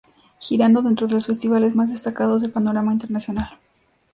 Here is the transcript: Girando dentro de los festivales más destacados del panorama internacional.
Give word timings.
Girando 0.39 0.81
dentro 0.81 1.05
de 1.05 1.13
los 1.13 1.27
festivales 1.27 1.75
más 1.75 1.91
destacados 1.91 2.41
del 2.41 2.49
panorama 2.51 2.91
internacional. 2.91 3.59